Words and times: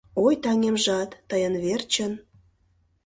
Ой, 0.23 0.35
таҥемжат, 0.43 1.09
тыйын 1.29 1.53
верчын 1.63 2.13